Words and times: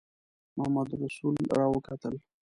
محمدرسول 0.57 1.35
را 1.57 1.65
وکتل. 1.73 2.15